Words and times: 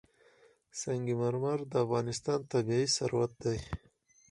سنگ 0.79 1.07
مرمر 1.19 1.59
د 1.71 1.73
افغانستان 1.85 2.39
طبعي 2.51 2.85
ثروت 2.95 3.31
دی. 3.43 3.59